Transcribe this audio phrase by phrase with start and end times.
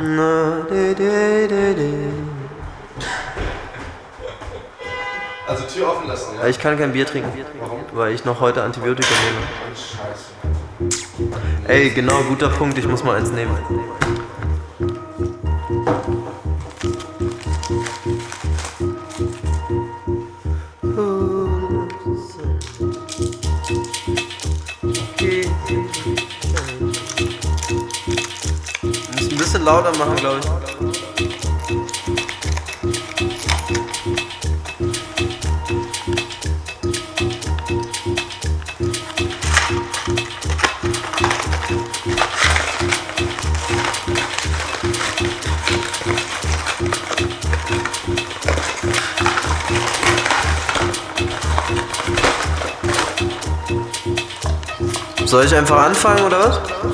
[0.00, 2.10] Na, de, de, de, de.
[5.48, 6.46] Also Tür offen lassen, ja?
[6.46, 7.32] Ich kann kein Bier trinken.
[7.58, 7.80] Warum?
[7.92, 10.88] Weil ich noch heute Antibiotika nehme.
[11.66, 13.58] Ey, genau, guter Punkt, ich muss mal eins nehmen.
[29.68, 30.48] lauter machen, glaube ich.
[55.26, 56.87] Soll ich einfach anfangen oder was?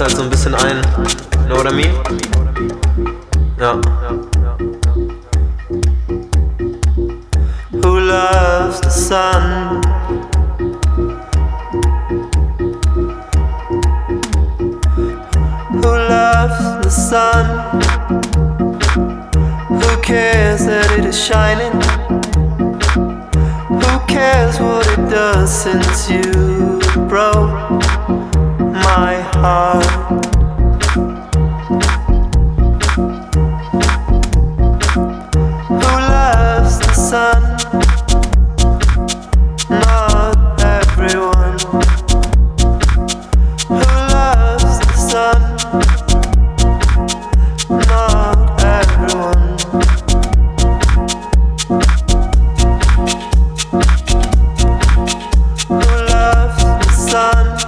[0.00, 0.37] halt so ein bisschen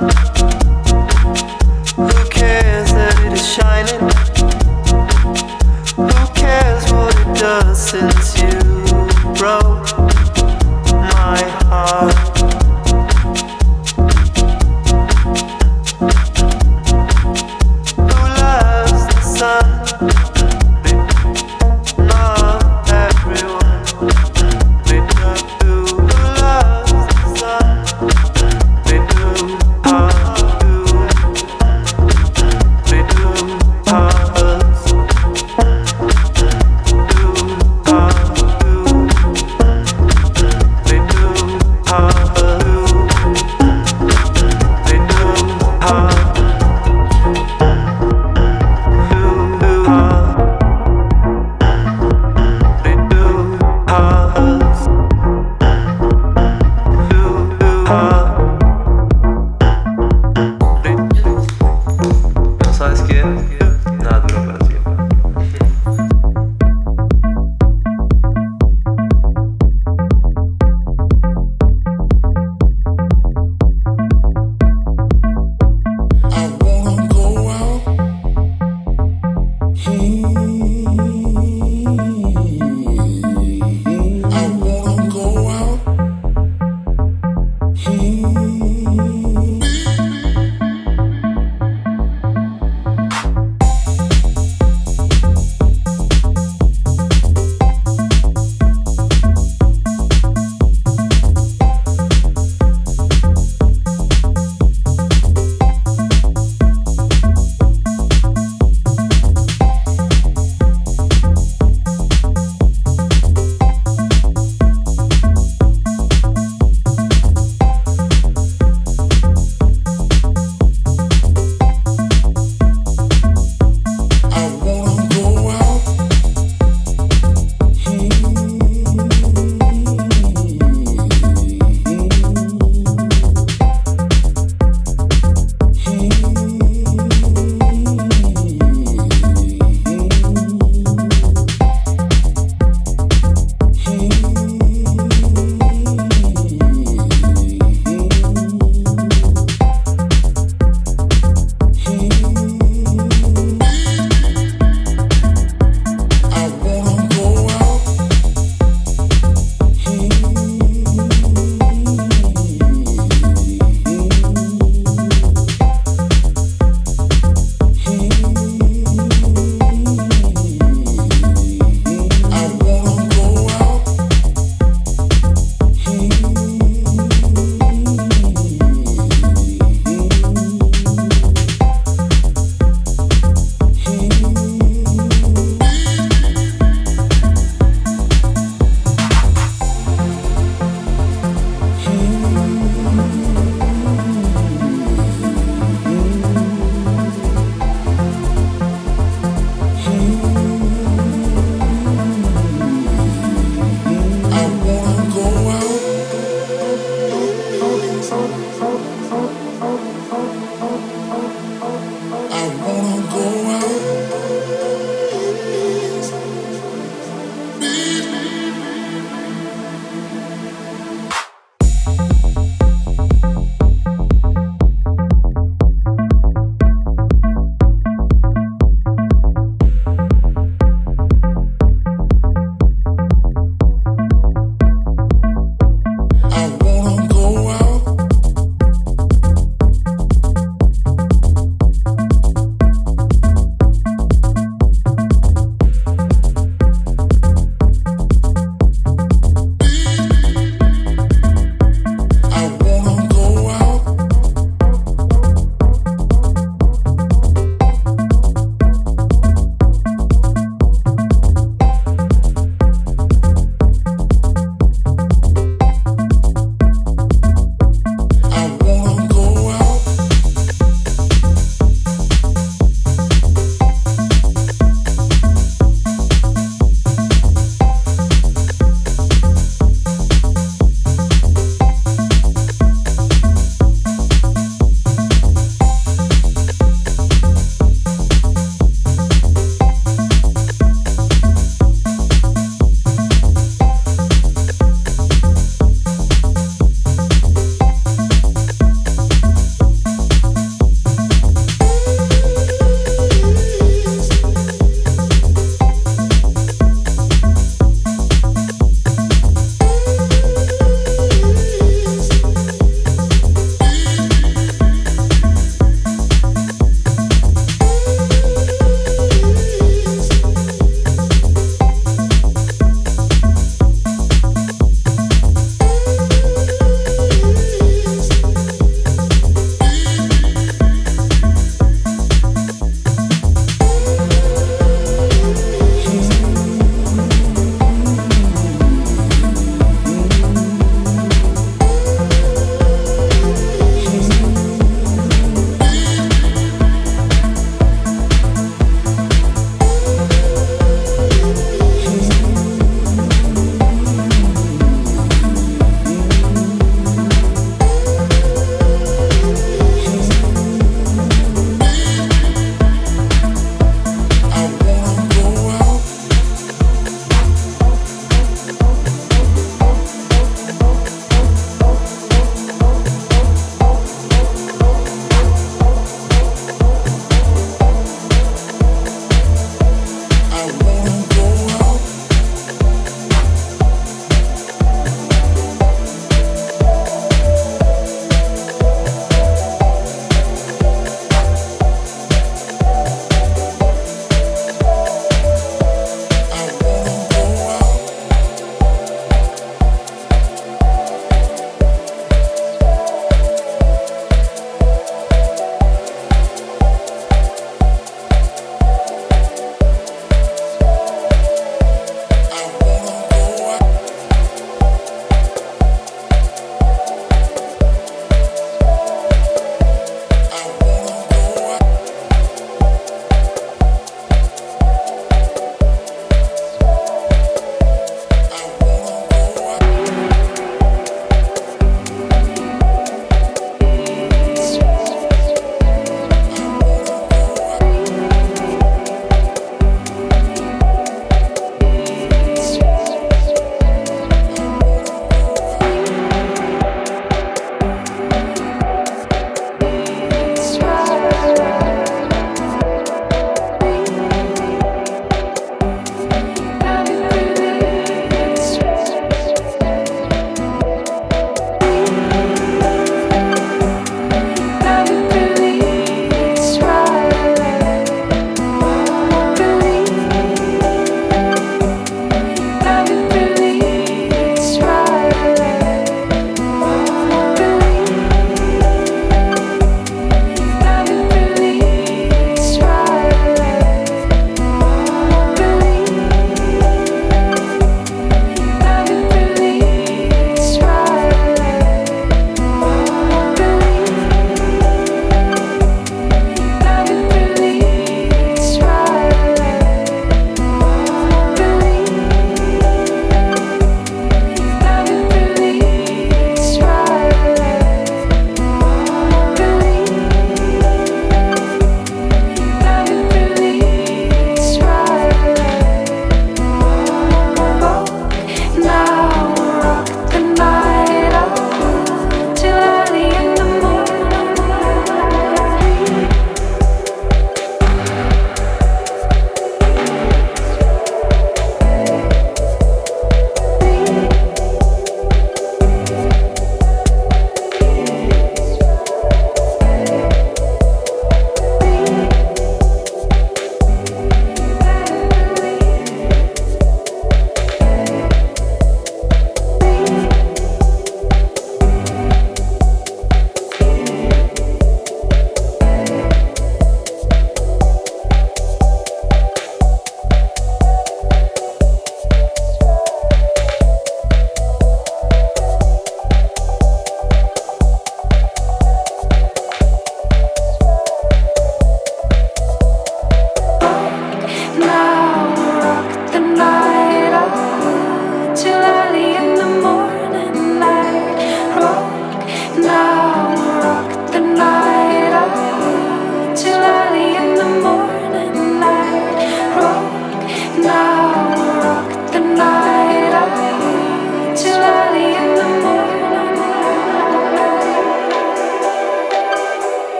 [0.00, 0.25] Bye.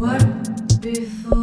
[0.00, 1.39] What before?